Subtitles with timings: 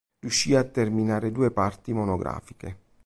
[0.19, 2.75] Riuscì a terminare due parti monografiche.